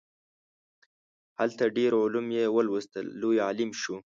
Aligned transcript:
هلته 1.39 1.63
ډیر 1.77 1.91
علوم 2.01 2.27
یې 2.37 2.43
ولوستل 2.55 3.05
لوی 3.21 3.37
عالم 3.47 3.71
شو. 3.81 3.95